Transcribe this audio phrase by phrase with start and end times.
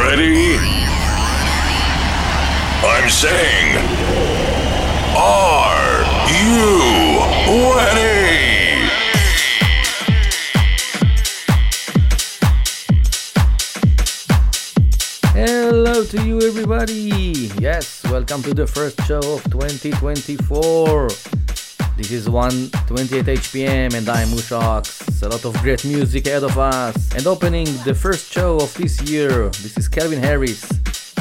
[0.00, 0.56] ready?
[2.82, 3.76] I'm saying,
[5.14, 6.00] are
[6.32, 7.20] you
[7.76, 8.40] ready?
[15.34, 17.50] Hello to you, everybody.
[17.58, 21.39] Yes, welcome to the first show of 2024.
[22.00, 25.22] This is 128 HPM, and I'm Mushox.
[25.22, 27.14] A lot of great music ahead of us.
[27.14, 30.64] And opening the first show of this year, this is Calvin Harris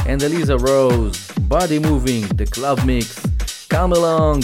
[0.07, 1.29] and Eliza Rose.
[1.41, 3.19] Body moving, the club mix.
[3.67, 4.43] Come along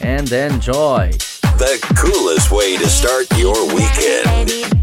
[0.00, 1.12] and enjoy.
[1.62, 4.79] The coolest way to start your weekend.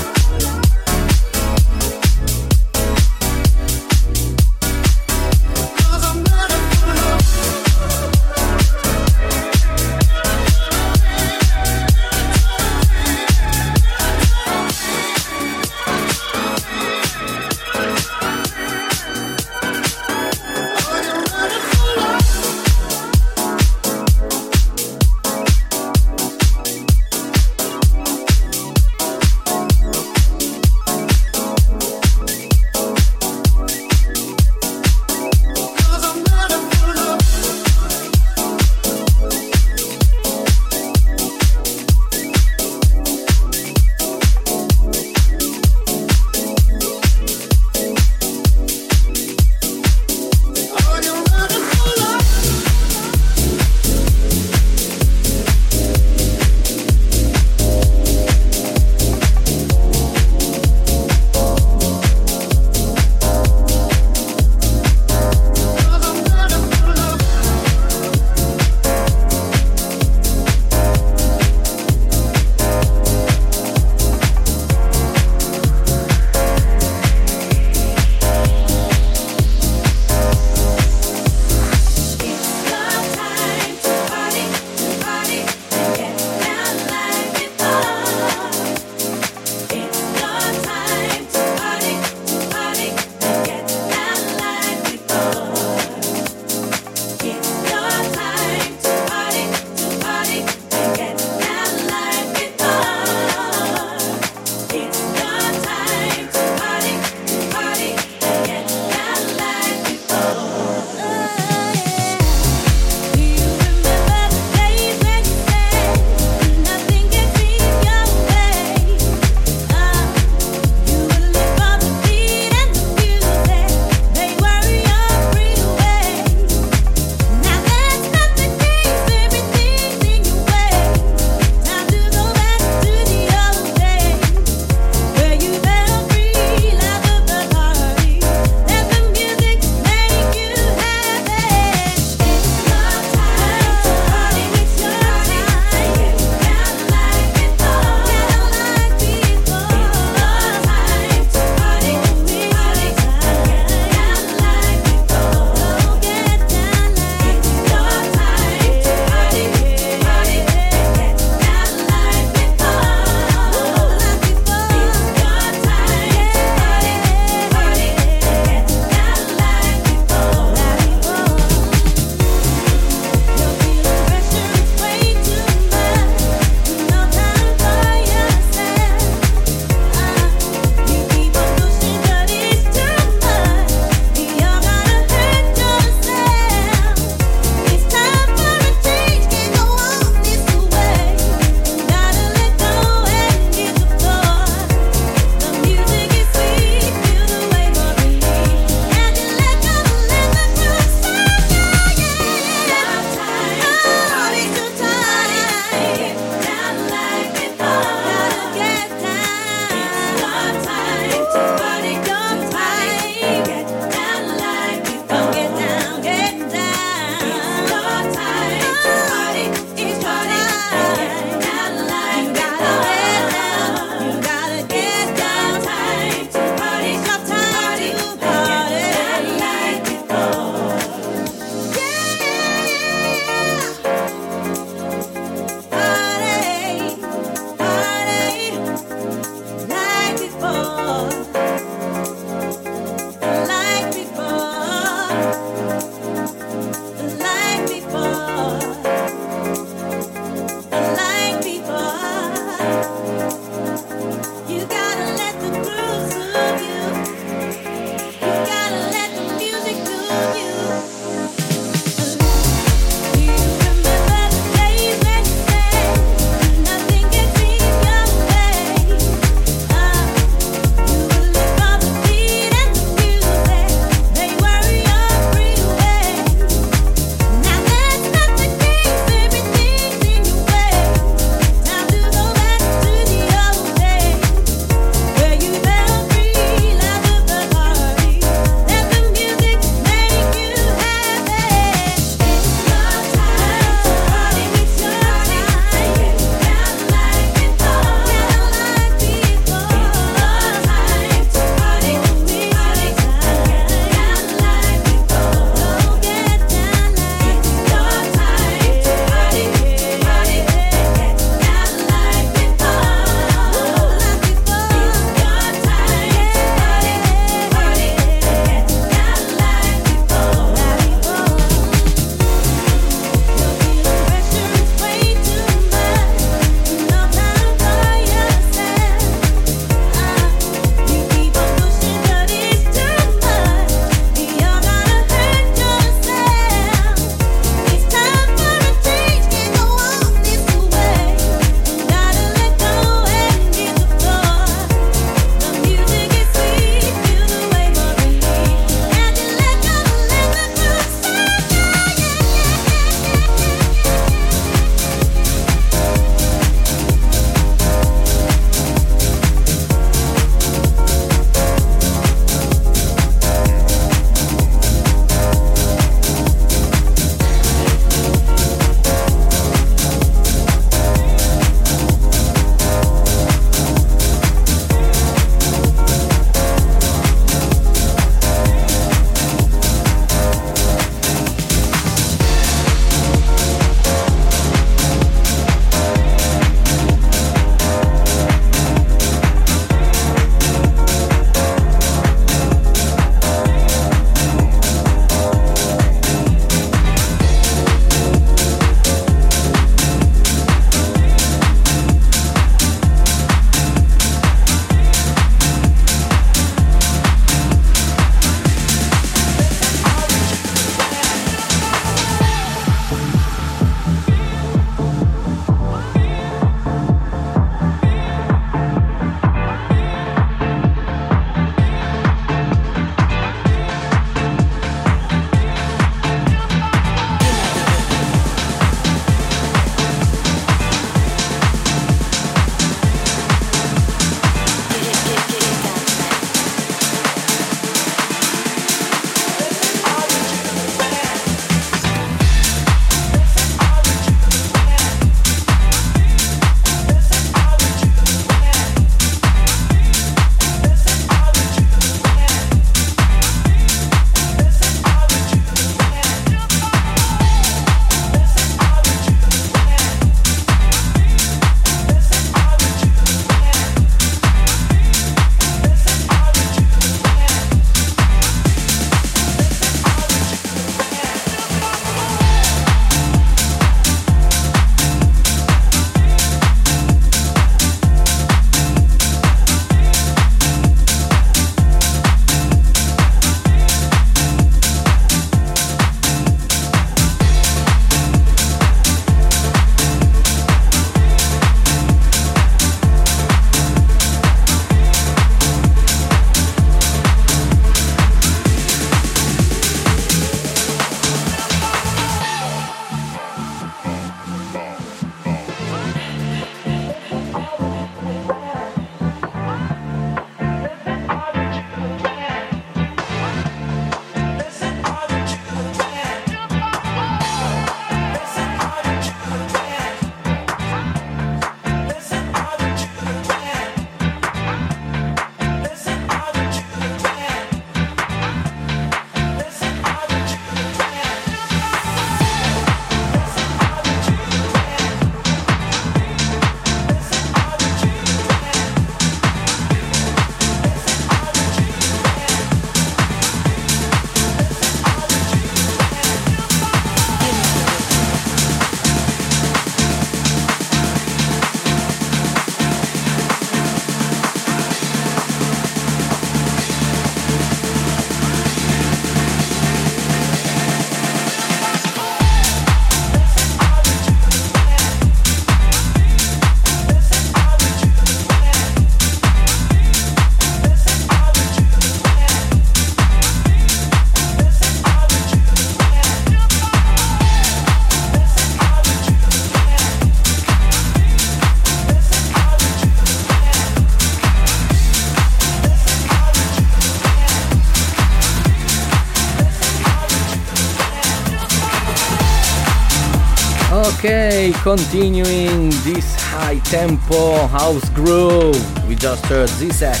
[594.64, 598.88] Continuing this high tempo house groove.
[598.88, 600.00] We just heard Zsak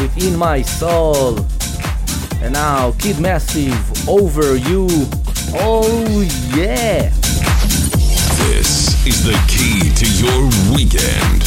[0.00, 1.40] within my soul.
[2.40, 4.86] And now Kid Massive over you.
[5.52, 6.22] Oh
[6.54, 7.10] yeah!
[8.46, 11.39] This is the key to your weekend.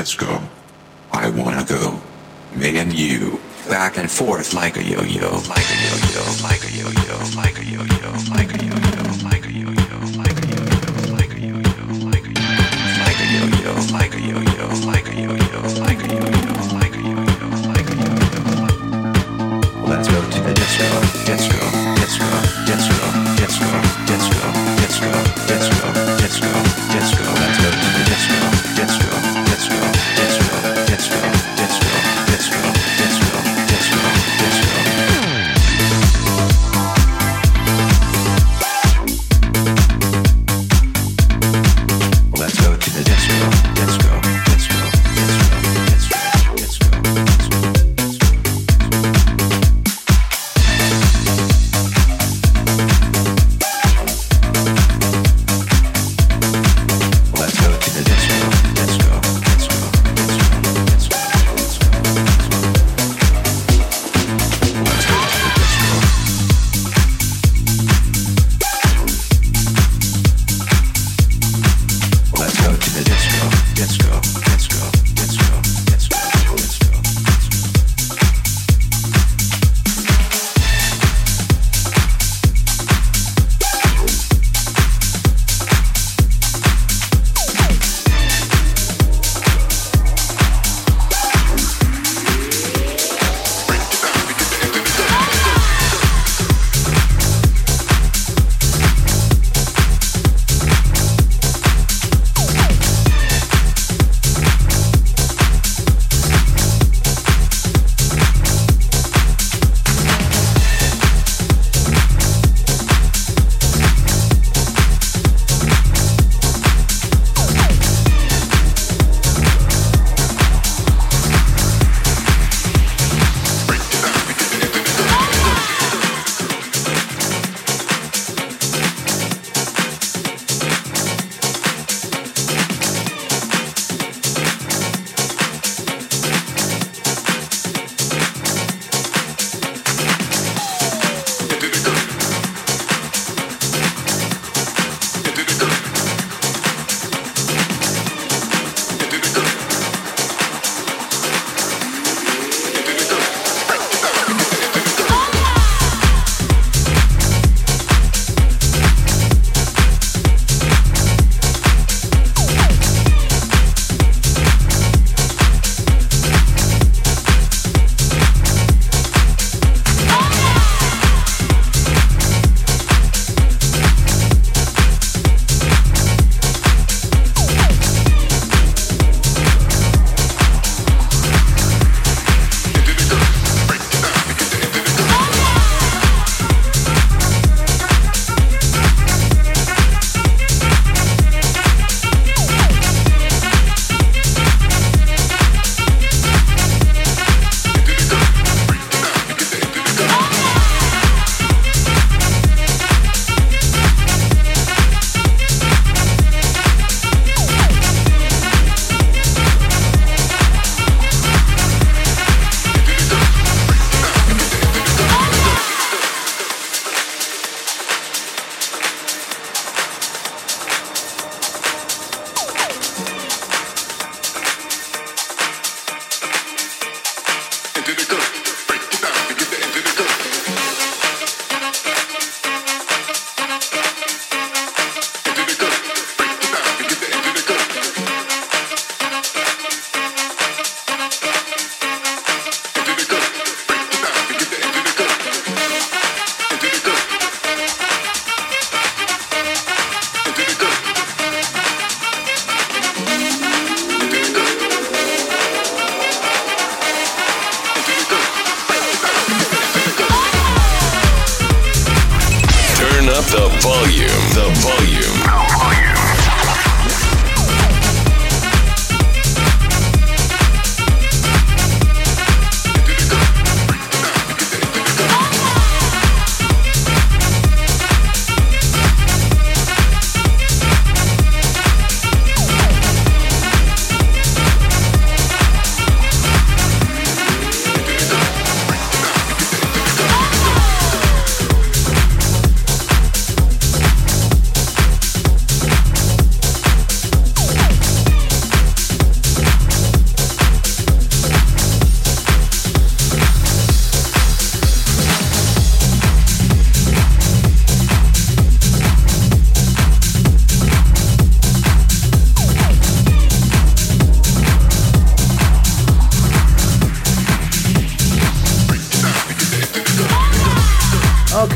[0.00, 0.40] just go.
[1.12, 2.00] I wanna go.
[2.56, 3.38] Me and you.
[3.68, 8.10] Back and forth like a yo-yo, like a yo-yo, like a yo-yo, like a yo-yo,
[8.30, 8.79] like a yo-yo.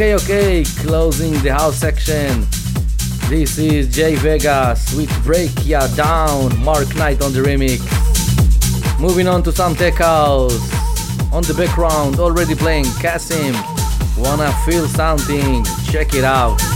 [0.05, 2.47] Okay, okay, closing the house section.
[3.31, 7.81] This is Jay Vegas with Break Ya Down, Mark Knight on the remix.
[9.01, 10.61] Moving on to some tech house.
[11.33, 13.55] On the background, already playing Cassimm.
[14.19, 15.65] Wanna feel something?
[15.91, 16.74] Check it out.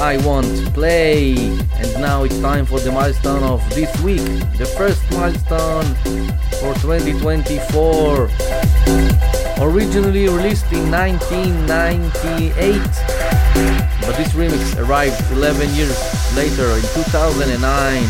[0.00, 1.34] I Won't Play.
[1.74, 4.22] And now it's time for the milestone of this week.
[4.56, 5.84] The first milestone
[6.60, 8.30] for 2024.
[9.60, 12.80] Originally released in 1998.
[14.02, 15.98] But this remix arrived 11 years
[16.36, 18.02] later in 2009.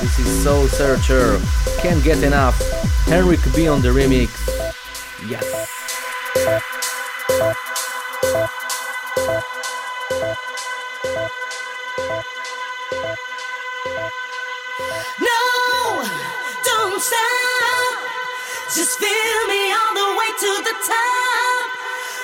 [0.00, 1.40] This is Soulsearcher.
[1.80, 2.60] Can't get enough.
[3.06, 4.45] Henrik B on the remix.
[18.76, 21.70] Just fill me all the way to the top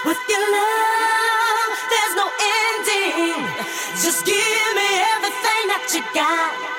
[0.04, 1.72] with your love.
[1.88, 2.28] There's no
[2.60, 3.46] ending.
[4.02, 4.36] Just give
[4.76, 6.71] me everything that you got.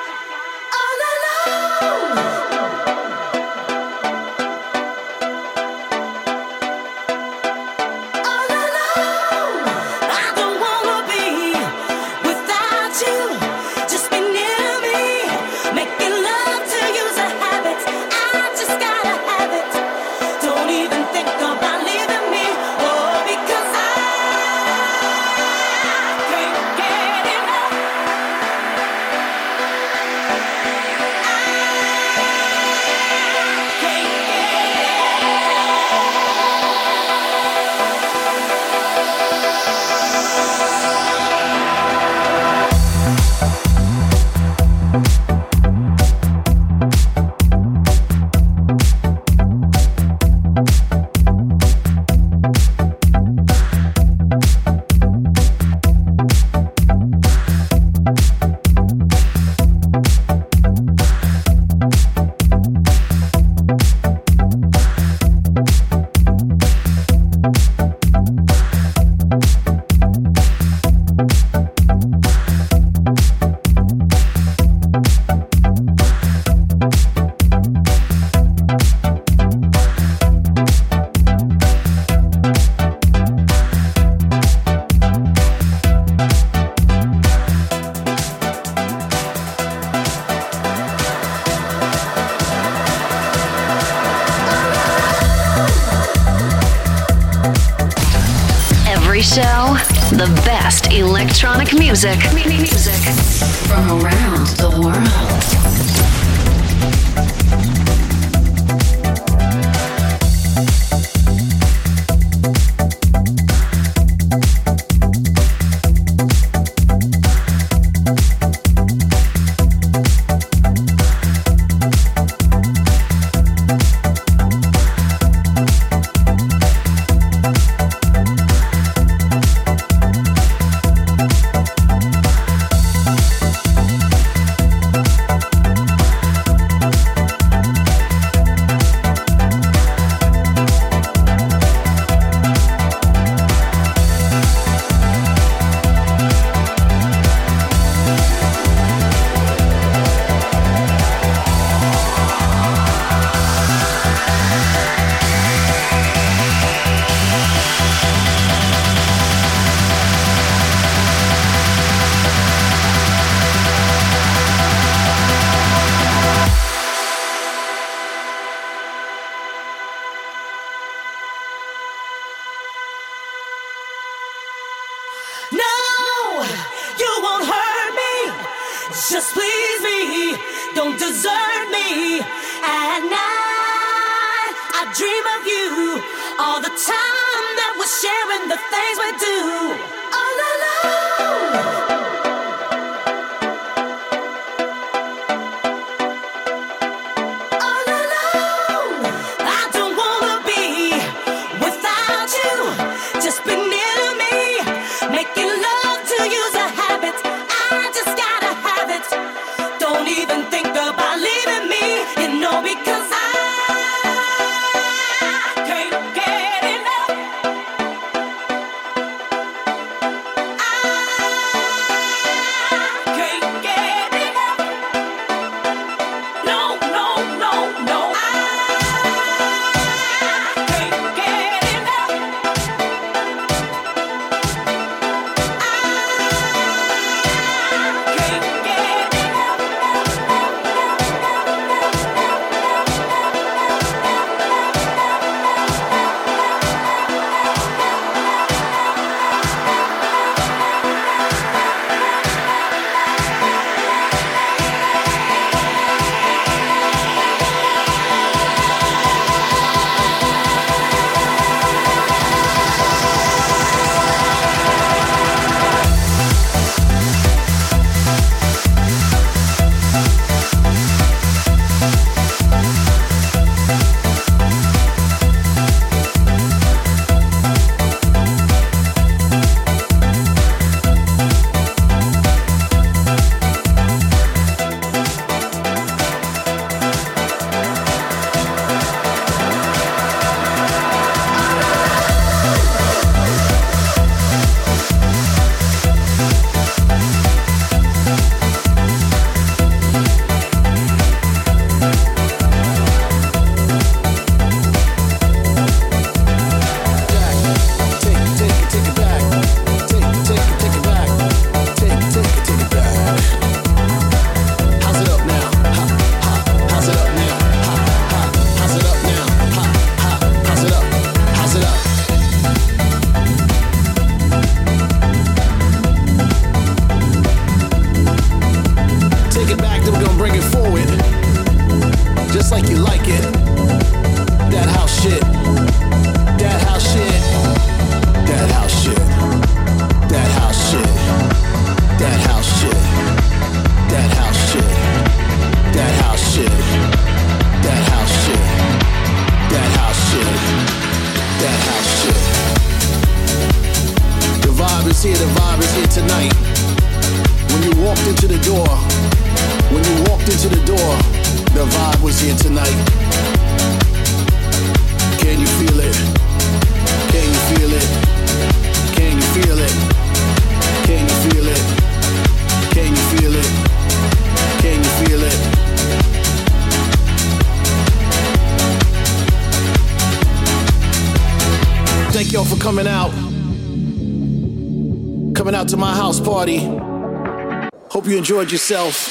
[388.34, 389.03] Enjoyed yourself.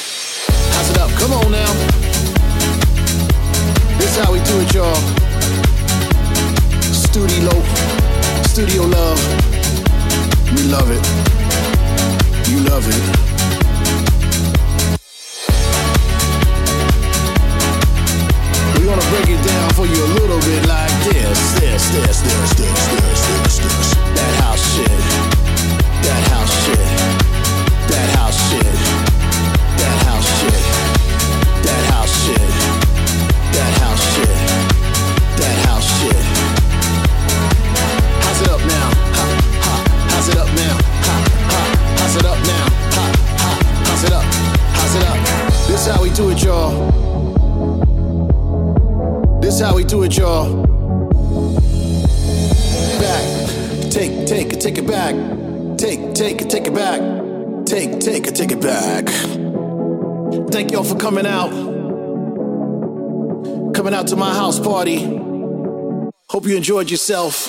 [66.62, 67.48] Enjoyed yourself.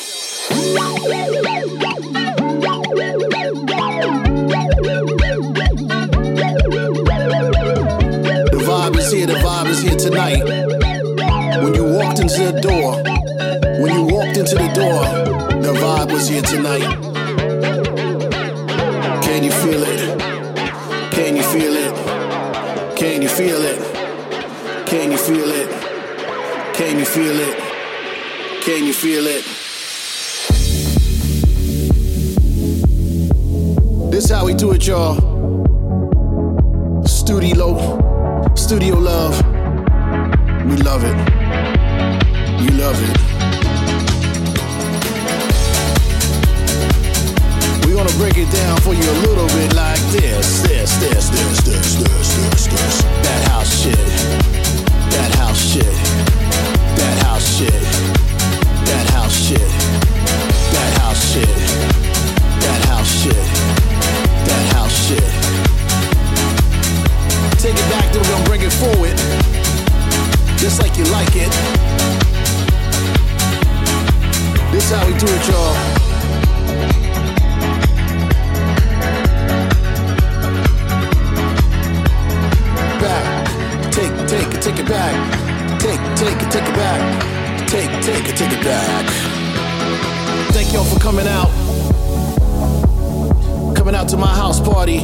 [8.50, 10.44] The vibe is here, the vibe is here tonight.
[11.62, 13.04] When you walked into the door,
[13.84, 15.06] when you walked into the door,
[15.62, 16.90] the vibe was here tonight.
[19.22, 20.20] Can you feel it?
[21.12, 22.98] Can you feel it?
[22.98, 23.80] Can you feel it?
[24.88, 25.70] Can you feel it?
[26.74, 27.73] Can you feel it?
[28.76, 29.46] Can you feel it?
[34.12, 35.14] This how we do it, y'all.
[37.06, 37.68] Studio,
[38.56, 39.38] studio love.
[40.66, 41.18] We love it.
[42.64, 43.18] You love it.
[47.86, 51.62] We're gonna break it down for you a little bit like this, this, this, this,
[51.62, 53.04] this, this, this, this.
[53.22, 54.08] That house shit.
[55.14, 55.96] That house shit.
[56.98, 58.33] That house shit.
[58.86, 59.70] That house shit.
[60.74, 61.56] That house shit.
[62.64, 63.46] That house shit.
[64.48, 65.30] That house shit.
[67.60, 69.18] Take it back, then we're gonna bring it forward.
[70.58, 71.52] Just like you like it.
[74.72, 75.74] This how we do it, y'all.
[83.00, 83.26] Back.
[83.92, 85.16] Take, take take it back.
[85.80, 87.43] Take, take take it back.
[87.74, 89.10] Take, take it, take it back.
[90.52, 91.50] Thank y'all for coming out.
[93.76, 95.00] Coming out to my house party.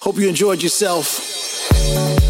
[0.00, 2.23] Hope you enjoyed yourself.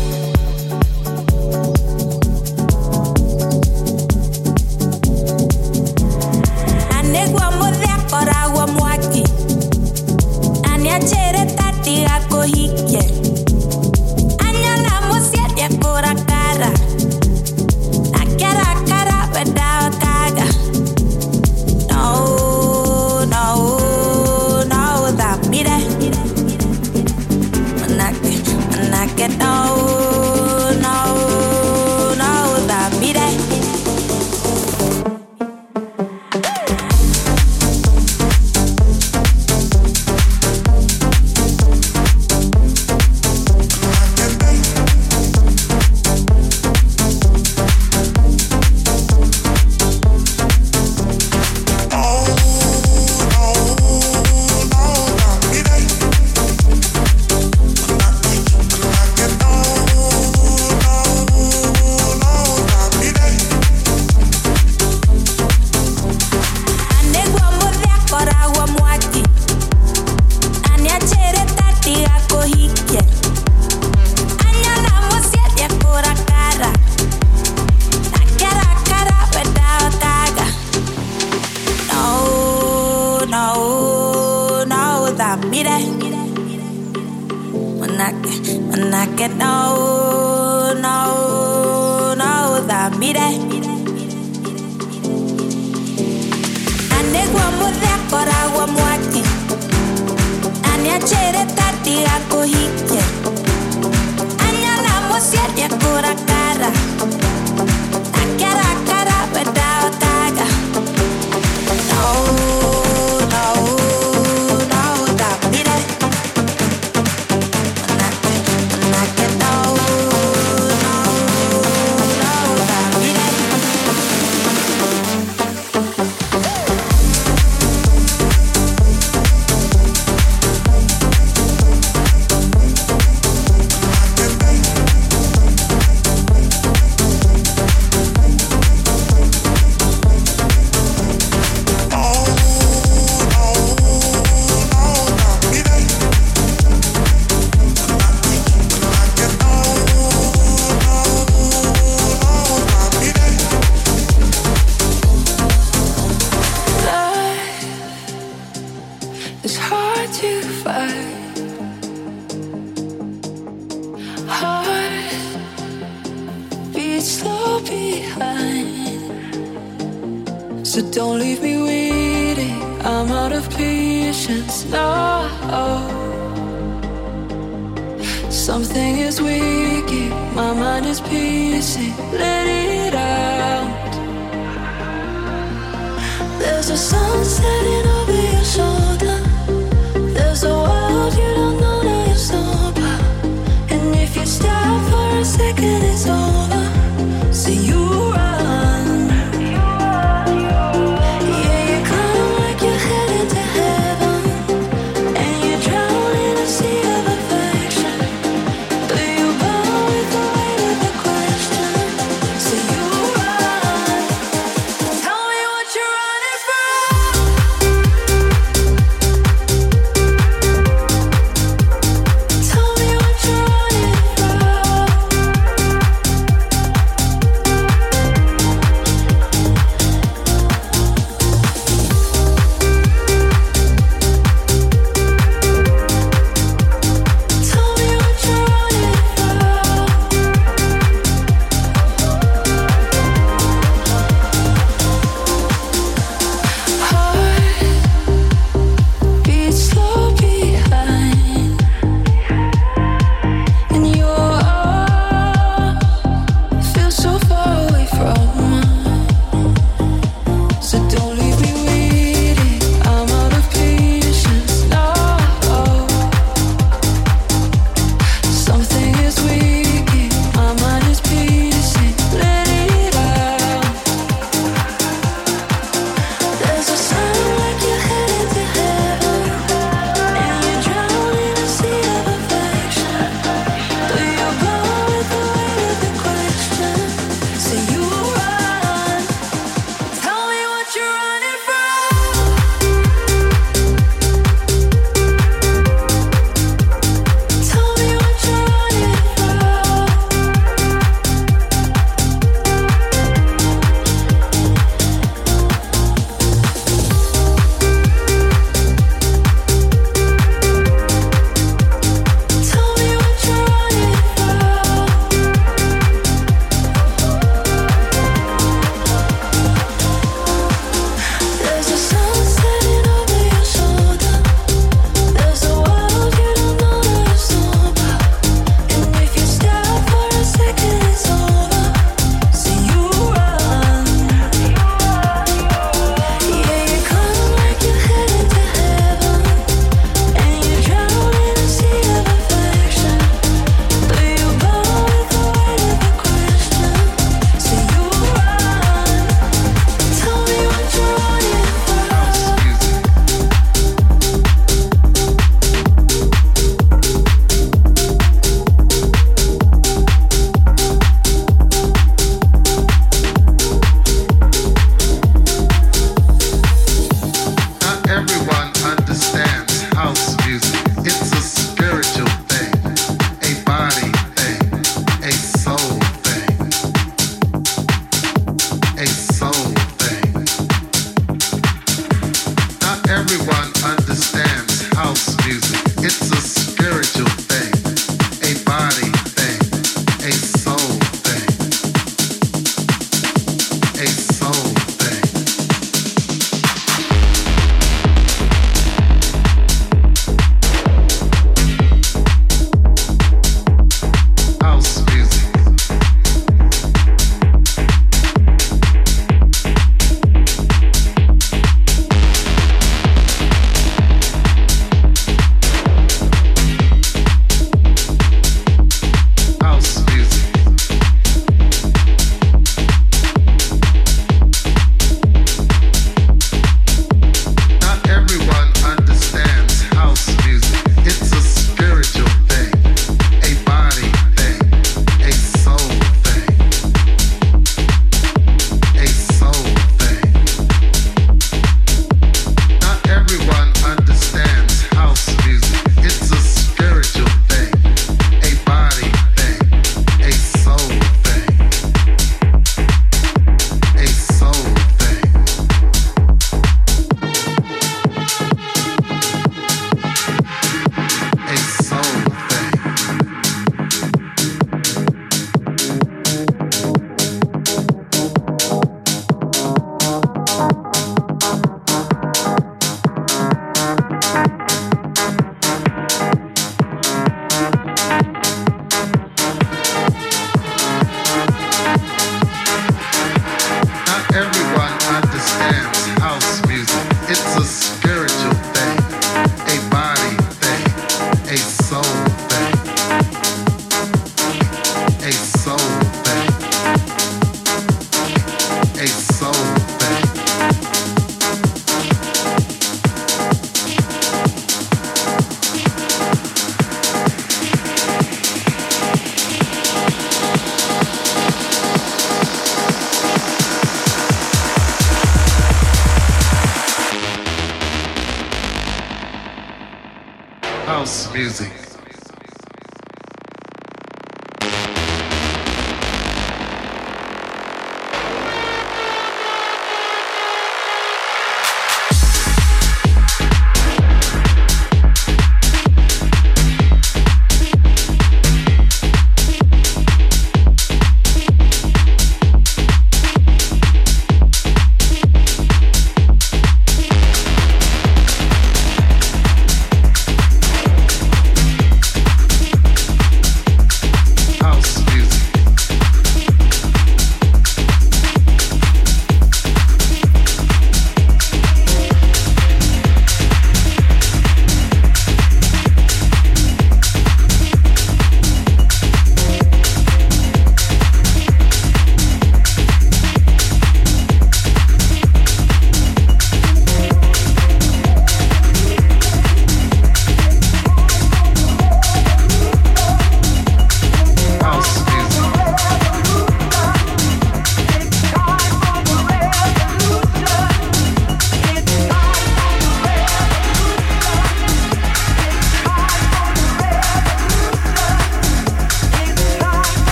[100.96, 102.83] piacere darti raccogli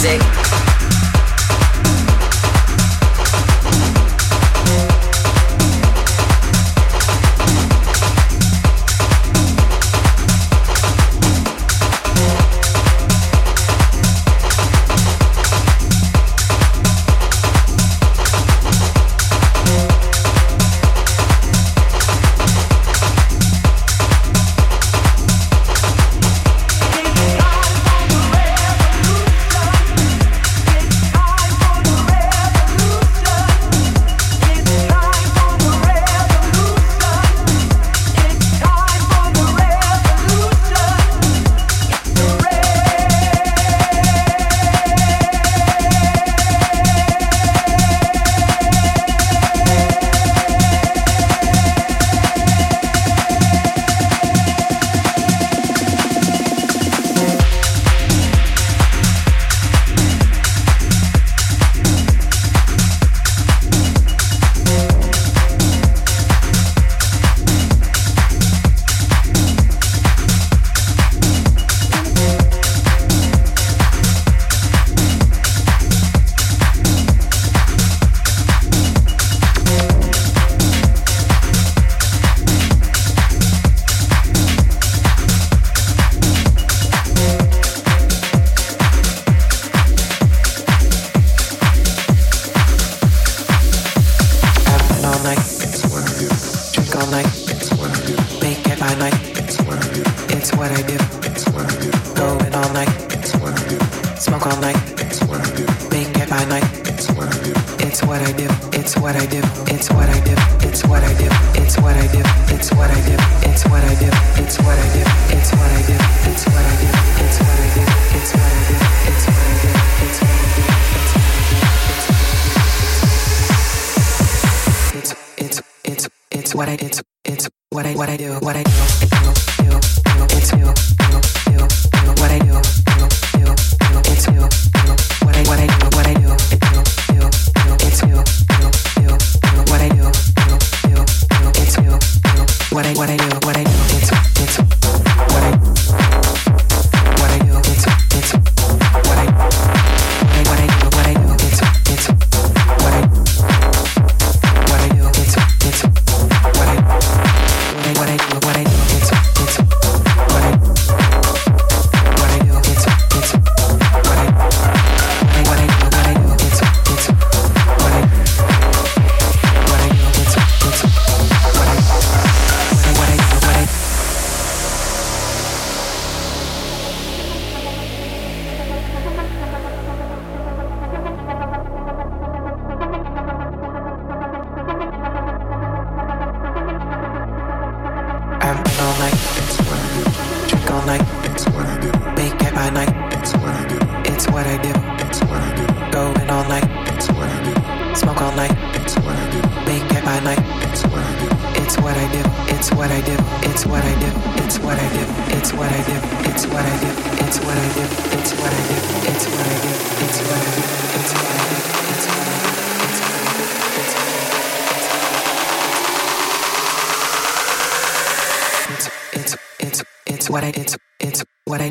[0.00, 0.77] music.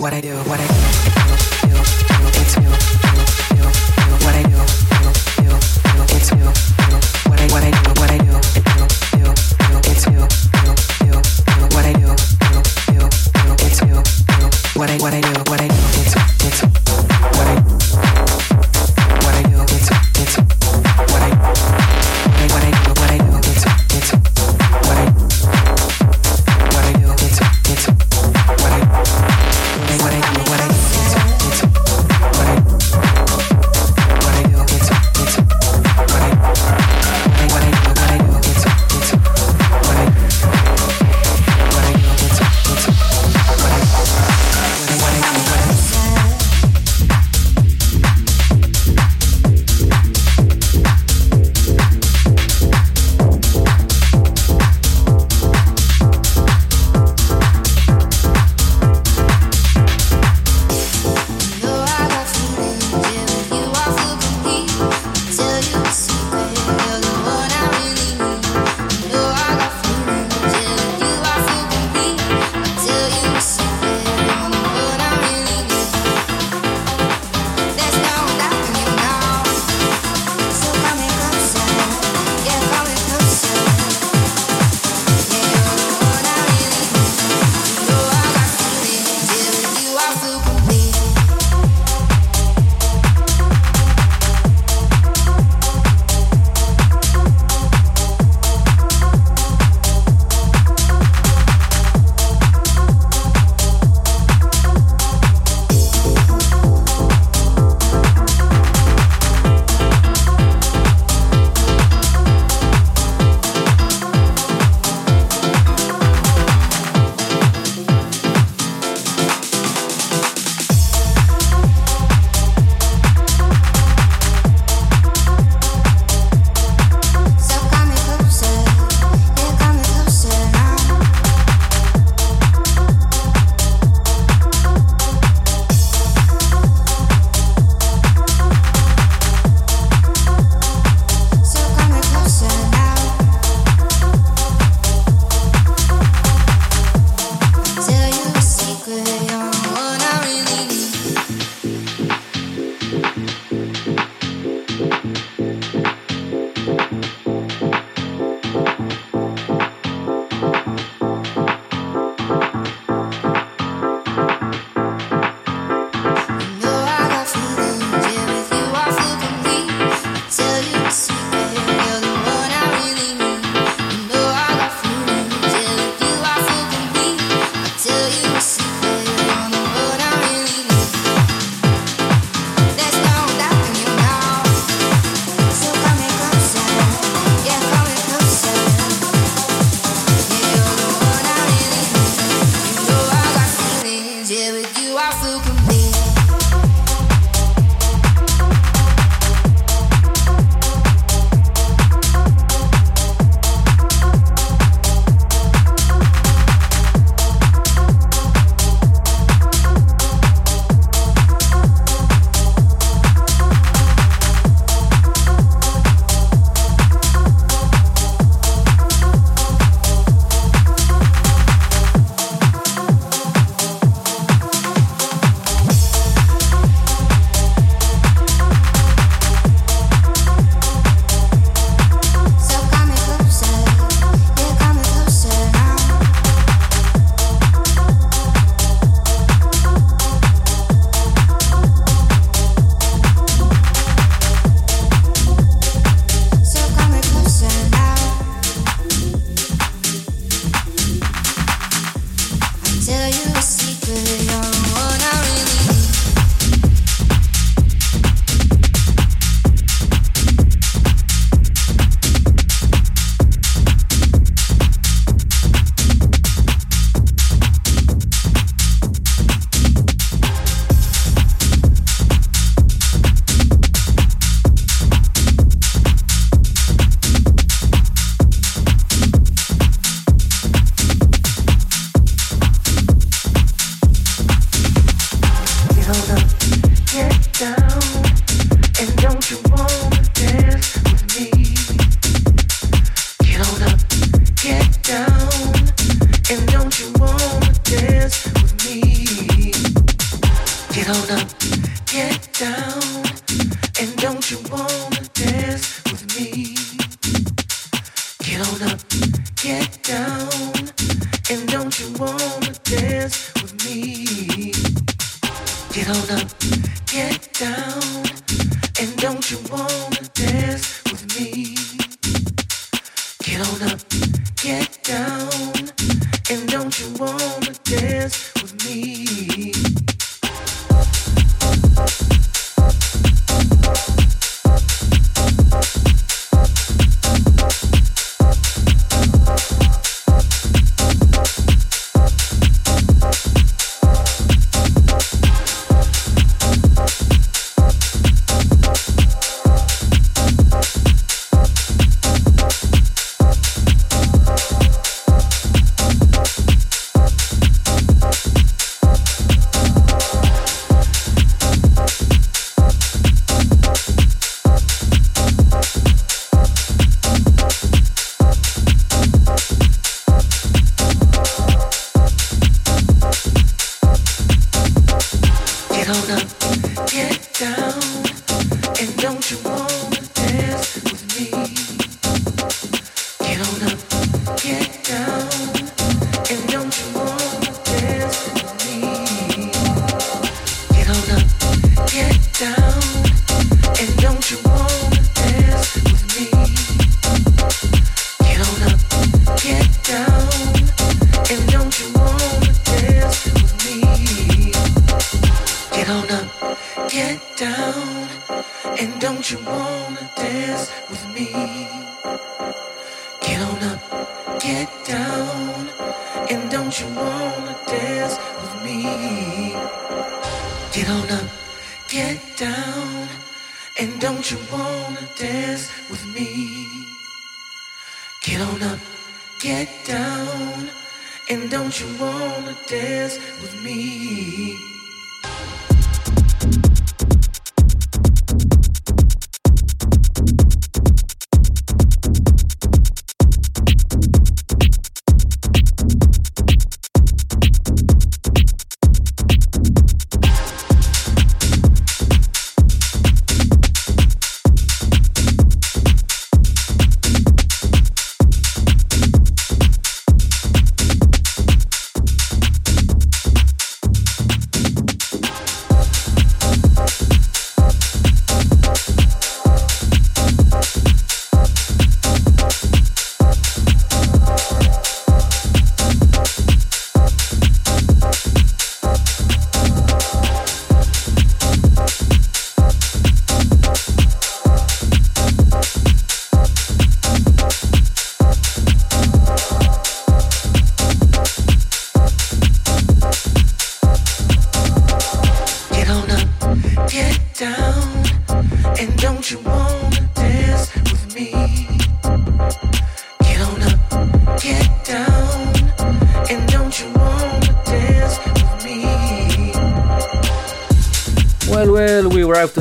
[0.07, 0.56] What I do what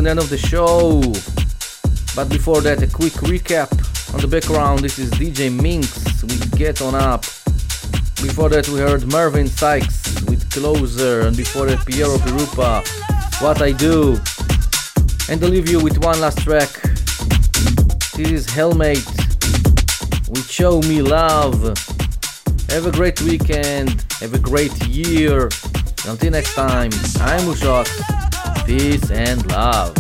[0.06, 1.00] the end of the show.
[2.14, 3.68] But before that, a quick recap.
[4.14, 7.22] On the background, this is DJ Minx with Get On Up.
[8.22, 12.86] Before that, we heard Marvin Sykes with Closer, and before that, Piero Pirupa,
[13.42, 14.16] What I Do.
[15.28, 16.70] And I'll leave you with one last track.
[18.14, 19.06] This is Hellmate
[20.28, 21.62] with Show Me Love.
[22.68, 25.50] Have a great weekend, have a great year.
[26.06, 28.16] Until next time, I'm Ushox
[28.66, 29.95] peace and love.